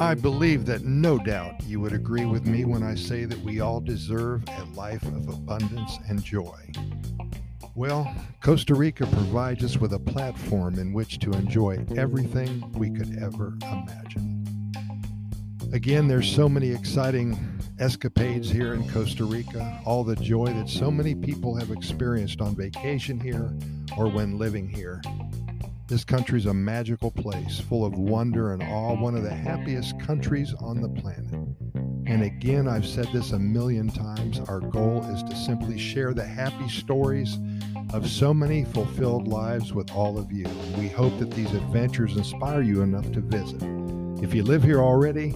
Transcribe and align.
I 0.00 0.14
believe 0.14 0.64
that 0.64 0.82
no 0.82 1.18
doubt 1.18 1.62
you 1.66 1.78
would 1.80 1.92
agree 1.92 2.24
with 2.24 2.46
me 2.46 2.64
when 2.64 2.82
I 2.82 2.94
say 2.94 3.26
that 3.26 3.38
we 3.42 3.60
all 3.60 3.82
deserve 3.82 4.42
a 4.48 4.64
life 4.74 5.02
of 5.02 5.28
abundance 5.28 5.98
and 6.08 6.24
joy. 6.24 6.58
Well, 7.74 8.10
Costa 8.42 8.74
Rica 8.74 9.04
provides 9.04 9.62
us 9.62 9.76
with 9.76 9.92
a 9.92 9.98
platform 9.98 10.78
in 10.78 10.94
which 10.94 11.18
to 11.18 11.32
enjoy 11.32 11.84
everything 11.98 12.72
we 12.72 12.88
could 12.88 13.18
ever 13.18 13.58
imagine. 13.60 14.72
Again, 15.74 16.08
there's 16.08 16.34
so 16.34 16.48
many 16.48 16.70
exciting 16.70 17.38
escapades 17.78 18.48
here 18.48 18.72
in 18.72 18.88
Costa 18.88 19.26
Rica, 19.26 19.82
all 19.84 20.02
the 20.02 20.16
joy 20.16 20.46
that 20.46 20.70
so 20.70 20.90
many 20.90 21.14
people 21.14 21.54
have 21.56 21.70
experienced 21.70 22.40
on 22.40 22.56
vacation 22.56 23.20
here 23.20 23.52
or 23.98 24.08
when 24.08 24.38
living 24.38 24.66
here. 24.66 25.02
This 25.90 26.04
country 26.04 26.38
is 26.38 26.46
a 26.46 26.54
magical 26.54 27.10
place 27.10 27.58
full 27.58 27.84
of 27.84 27.98
wonder 27.98 28.52
and 28.52 28.62
awe, 28.62 28.94
one 28.94 29.16
of 29.16 29.24
the 29.24 29.34
happiest 29.34 29.98
countries 29.98 30.54
on 30.60 30.80
the 30.80 30.88
planet. 30.88 31.34
And 32.06 32.22
again, 32.22 32.68
I've 32.68 32.86
said 32.86 33.08
this 33.12 33.32
a 33.32 33.38
million 33.40 33.90
times 33.90 34.38
our 34.38 34.60
goal 34.60 35.04
is 35.12 35.24
to 35.24 35.34
simply 35.34 35.80
share 35.80 36.14
the 36.14 36.24
happy 36.24 36.68
stories 36.68 37.38
of 37.92 38.08
so 38.08 38.32
many 38.32 38.64
fulfilled 38.66 39.26
lives 39.26 39.72
with 39.72 39.90
all 39.90 40.16
of 40.16 40.30
you. 40.30 40.46
We 40.78 40.86
hope 40.86 41.18
that 41.18 41.32
these 41.32 41.52
adventures 41.54 42.16
inspire 42.16 42.62
you 42.62 42.82
enough 42.82 43.10
to 43.10 43.20
visit. 43.20 43.60
If 44.22 44.32
you 44.32 44.44
live 44.44 44.62
here 44.62 44.78
already, 44.78 45.34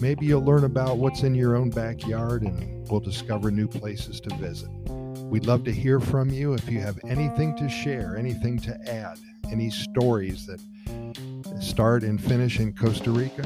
maybe 0.00 0.26
you'll 0.26 0.44
learn 0.44 0.64
about 0.64 0.98
what's 0.98 1.22
in 1.22 1.36
your 1.36 1.54
own 1.54 1.70
backyard 1.70 2.42
and 2.42 2.88
we'll 2.88 2.98
discover 2.98 3.52
new 3.52 3.68
places 3.68 4.20
to 4.22 4.34
visit. 4.34 4.68
We'd 5.30 5.46
love 5.46 5.62
to 5.62 5.72
hear 5.72 6.00
from 6.00 6.28
you 6.28 6.54
if 6.54 6.68
you 6.68 6.80
have 6.80 6.98
anything 7.08 7.56
to 7.58 7.68
share, 7.68 8.16
anything 8.16 8.58
to 8.62 8.76
add 8.90 9.16
any 9.50 9.70
stories 9.70 10.46
that 10.46 10.60
start 11.60 12.02
and 12.02 12.22
finish 12.22 12.60
in 12.60 12.72
Costa 12.72 13.10
Rica, 13.10 13.44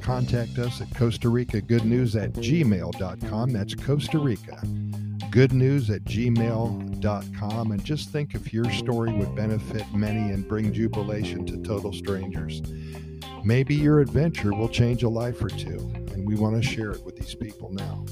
contact 0.00 0.58
us 0.58 0.80
at 0.80 0.94
Costa 0.94 1.28
Rica 1.28 1.60
Good 1.60 1.84
News 1.84 2.16
at 2.16 2.32
gmail.com. 2.32 3.50
That's 3.50 3.74
Costa 3.74 4.18
Rica 4.18 4.62
Good 5.30 5.52
News 5.52 5.90
at 5.90 6.04
gmail.com. 6.04 7.72
And 7.72 7.84
just 7.84 8.10
think 8.10 8.34
if 8.34 8.52
your 8.52 8.70
story 8.70 9.12
would 9.12 9.34
benefit 9.34 9.84
many 9.92 10.32
and 10.32 10.48
bring 10.48 10.72
jubilation 10.72 11.44
to 11.46 11.58
total 11.58 11.92
strangers. 11.92 12.62
Maybe 13.44 13.74
your 13.74 14.00
adventure 14.00 14.52
will 14.52 14.68
change 14.68 15.02
a 15.02 15.08
life 15.08 15.42
or 15.42 15.48
two, 15.48 15.78
and 16.12 16.26
we 16.26 16.34
want 16.34 16.60
to 16.60 16.68
share 16.68 16.90
it 16.90 17.04
with 17.04 17.16
these 17.16 17.34
people 17.34 17.72
now. 17.72 18.04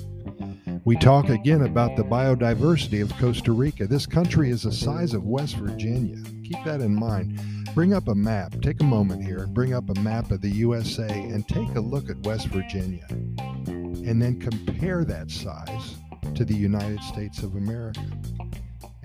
We 0.87 0.95
talk 0.95 1.31
again 1.31 1.63
about 1.63 1.97
the 1.97 2.05
biodiversity 2.05 3.03
of 3.03 3.13
Costa 3.19 3.51
Rica. 3.51 3.89
This 3.89 4.07
country 4.07 4.51
is 4.51 4.63
the 4.63 4.71
size 4.71 5.15
of 5.15 5.25
West 5.25 5.57
Virginia. 5.57 6.23
Keep 6.45 6.65
that 6.65 6.81
in 6.81 6.95
mind. 6.95 7.41
Bring 7.75 7.93
up 7.93 8.07
a 8.07 8.15
map. 8.15 8.55
Take 8.63 8.81
a 8.81 8.85
moment 8.85 9.25
here 9.25 9.39
and 9.39 9.53
bring 9.53 9.75
up 9.75 9.91
a 9.91 10.01
map 10.03 10.31
of 10.31 10.43
the 10.43 10.49
USA 10.49 11.09
and 11.09 11.47
take 11.49 11.75
a 11.75 11.81
look 11.81 12.09
at 12.09 12.23
West 12.23 12.47
Virginia. 12.51 13.05
And 13.11 14.23
then 14.23 14.39
compare 14.39 15.05
that 15.05 15.29
size 15.29 15.97
to 16.37 16.45
the 16.45 16.55
United 16.55 17.03
States 17.03 17.43
of 17.43 17.57
America. 17.57 18.03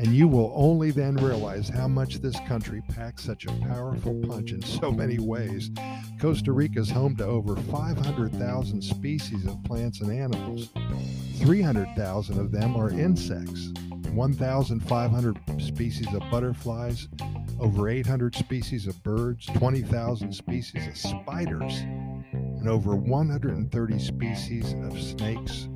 And 0.02 0.16
you 0.16 0.28
will 0.28 0.52
only 0.56 0.90
then 0.90 1.16
realize 1.18 1.70
how 1.70 1.88
much 1.88 2.22
this 2.22 2.36
country 2.48 2.82
packs 2.90 3.24
such 3.24 3.46
a 3.46 3.52
powerful 3.68 4.20
punch 4.28 4.52
in 4.52 4.64
so 4.64 4.92
many 4.92 5.20
ways. 5.20 5.70
Costa 6.20 6.52
Rica 6.52 6.80
is 6.80 6.90
home 6.90 7.16
to 7.18 7.26
over 7.26 7.56
500,000 7.56 8.82
species 8.82 9.46
of 9.46 9.64
plants 9.64 10.02
and 10.02 10.12
animals. 10.12 10.70
300,000 11.36 12.40
of 12.40 12.52
them 12.52 12.76
are 12.76 12.90
insects, 12.90 13.72
1,500 14.14 15.38
species 15.62 16.08
of 16.16 16.24
butterflies, 16.32 17.08
over 17.60 17.88
800 17.88 18.34
species 18.34 18.88
of 18.88 19.04
birds, 19.04 19.46
20,000 19.54 20.34
species 20.34 20.88
of 20.88 20.98
spiders, 20.98 21.78
and 22.32 22.68
over 22.68 22.96
130 22.96 24.00
species 24.00 24.74
of 24.84 25.00
snakes, 25.00 25.68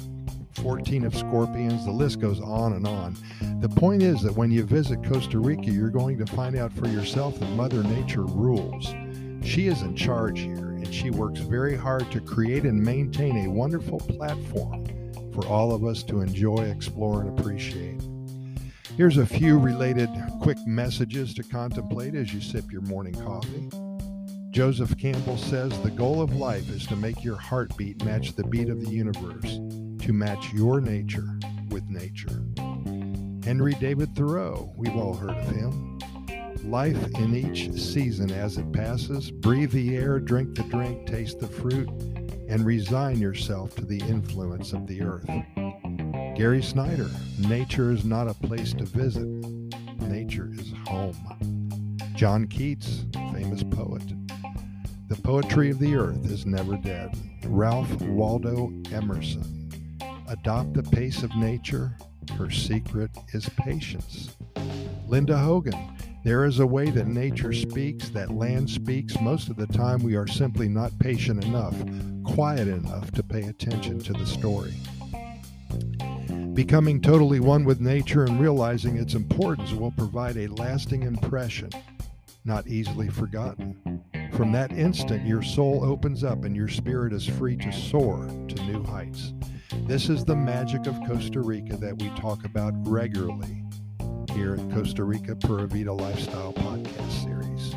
14 0.55 1.05
of 1.05 1.16
scorpions. 1.16 1.85
The 1.85 1.91
list 1.91 2.19
goes 2.19 2.39
on 2.39 2.73
and 2.73 2.88
on. 2.88 3.16
The 3.59 3.69
point 3.69 4.03
is 4.03 4.21
that 4.21 4.35
when 4.35 4.51
you 4.51 4.63
visit 4.63 5.03
Costa 5.03 5.39
Rica, 5.39 5.71
you're 5.71 5.89
going 5.89 6.17
to 6.17 6.25
find 6.25 6.55
out 6.55 6.73
for 6.73 6.88
yourself 6.88 7.39
that 7.39 7.49
Mother 7.51 7.83
Nature 7.83 8.25
rules. 8.25 8.93
She 9.43 9.67
is 9.67 9.81
in 9.81 9.95
charge 9.95 10.39
here, 10.39 10.69
and 10.69 10.93
she 10.93 11.09
works 11.09 11.39
very 11.39 11.75
hard 11.75 12.11
to 12.11 12.19
create 12.19 12.63
and 12.63 12.81
maintain 12.81 13.45
a 13.45 13.51
wonderful 13.51 13.99
platform 13.99 14.85
for 15.33 15.45
all 15.47 15.73
of 15.73 15.83
us 15.83 16.01
to 16.03 16.21
enjoy, 16.21 16.63
explore, 16.63 17.22
and 17.22 17.37
appreciate. 17.37 18.01
Here's 18.97 19.17
a 19.17 19.25
few 19.25 19.59
related 19.59 20.09
quick 20.41 20.57
messages 20.66 21.33
to 21.33 21.43
contemplate 21.43 22.16
as 22.16 22.33
you 22.33 22.39
sip 22.39 22.72
your 22.72 22.81
morning 22.81 23.13
coffee. 23.13 23.69
Joseph 24.51 24.97
Campbell 24.97 25.37
says 25.37 25.77
the 25.81 25.91
goal 25.91 26.22
of 26.22 26.37
life 26.37 26.69
is 26.69 26.87
to 26.87 26.95
make 26.95 27.22
your 27.22 27.35
heartbeat 27.35 28.05
match 28.05 28.37
the 28.37 28.45
beat 28.45 28.69
of 28.69 28.79
the 28.79 28.89
universe, 28.89 29.59
to 30.05 30.13
match 30.13 30.53
your 30.53 30.79
nature 30.79 31.27
with 31.69 31.89
nature. 31.89 32.43
Henry 33.43 33.73
David 33.79 34.16
Thoreau, 34.16 34.71
we've 34.77 34.95
all 34.95 35.16
heard 35.16 35.31
of 35.31 35.47
him. 35.47 35.97
Life 36.63 37.03
in 37.16 37.35
each 37.35 37.71
season 37.73 38.29
as 38.29 38.59
it 38.59 38.71
passes, 38.71 39.31
breathe 39.31 39.71
the 39.71 39.97
air, 39.97 40.19
drink 40.19 40.53
the 40.53 40.61
drink, 40.61 41.07
taste 41.07 41.39
the 41.39 41.47
fruit, 41.47 41.89
and 42.47 42.67
resign 42.67 43.17
yourself 43.17 43.73
to 43.77 43.85
the 43.85 43.99
influence 44.01 44.73
of 44.73 44.85
the 44.85 45.01
earth. 45.01 45.27
Gary 46.37 46.61
Snyder, 46.61 47.09
nature 47.39 47.91
is 47.91 48.05
not 48.05 48.27
a 48.27 48.35
place 48.35 48.73
to 48.73 48.85
visit, 48.85 49.25
nature 50.01 50.51
is 50.53 50.72
home. 50.85 51.67
John 52.13 52.45
Keats, 52.45 53.05
famous 53.33 53.63
poet. 53.63 54.03
The 55.07 55.19
poetry 55.23 55.72
of 55.72 55.79
the 55.79 55.95
earth 55.95 56.29
is 56.29 56.45
never 56.45 56.77
dead. 56.77 57.17
Ralph 57.45 57.89
Waldo 58.03 58.72
Emerson. 58.91 59.64
Adopt 60.27 60.73
the 60.73 60.83
pace 60.83 61.23
of 61.23 61.35
nature. 61.35 61.95
Her 62.37 62.49
secret 62.49 63.11
is 63.33 63.47
patience. 63.49 64.35
Linda 65.07 65.37
Hogan. 65.37 65.95
There 66.23 66.45
is 66.45 66.57
a 66.57 66.65
way 66.65 66.89
that 66.89 67.05
nature 67.05 67.53
speaks, 67.53 68.09
that 68.09 68.31
land 68.31 68.67
speaks. 68.67 69.19
Most 69.21 69.49
of 69.49 69.57
the 69.57 69.67
time, 69.67 70.01
we 70.01 70.15
are 70.15 70.25
simply 70.25 70.67
not 70.67 70.97
patient 70.97 71.43
enough, 71.43 71.75
quiet 72.23 72.67
enough 72.67 73.11
to 73.11 73.21
pay 73.21 73.43
attention 73.43 73.99
to 73.99 74.13
the 74.13 74.25
story. 74.25 74.73
Becoming 76.55 76.99
totally 77.01 77.39
one 77.39 77.63
with 77.63 77.79
nature 77.79 78.23
and 78.23 78.39
realizing 78.41 78.97
its 78.97 79.13
importance 79.13 79.73
will 79.73 79.91
provide 79.91 80.37
a 80.37 80.47
lasting 80.47 81.03
impression, 81.03 81.69
not 82.43 82.65
easily 82.65 83.09
forgotten. 83.09 84.01
From 84.33 84.51
that 84.53 84.71
instant, 84.71 85.27
your 85.27 85.43
soul 85.43 85.85
opens 85.85 86.23
up 86.23 86.43
and 86.43 86.55
your 86.55 86.69
spirit 86.69 87.13
is 87.13 87.27
free 87.27 87.55
to 87.57 87.71
soar 87.71 88.25
to 88.47 88.63
new 88.63 88.83
heights. 88.83 89.33
This 89.71 90.09
is 90.09 90.23
the 90.23 90.35
magic 90.35 90.85
of 90.85 90.99
Costa 91.07 91.41
Rica 91.41 91.75
that 91.77 91.97
we 91.99 92.09
talk 92.19 92.45
about 92.45 92.73
regularly 92.87 93.63
here 94.33 94.53
at 94.55 94.71
Costa 94.71 95.03
Rica 95.03 95.35
Pura 95.35 95.65
Vida 95.67 95.91
Lifestyle 95.91 96.53
Podcast 96.53 97.23
Series. 97.23 97.73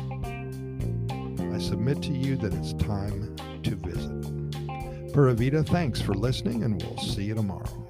I 1.53 1.57
submit 1.59 2.01
to 2.03 2.13
you 2.13 2.35
that 2.37 2.53
it's 2.53 2.73
time 2.73 3.35
to 3.63 3.75
visit. 3.75 5.13
Pura 5.13 5.33
Vida, 5.33 5.63
thanks 5.63 5.99
for 5.99 6.13
listening, 6.13 6.63
and 6.63 6.81
we'll 6.81 6.97
see 6.97 7.23
you 7.23 7.35
tomorrow. 7.35 7.89